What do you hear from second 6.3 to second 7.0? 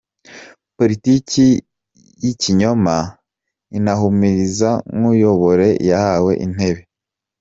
intebe;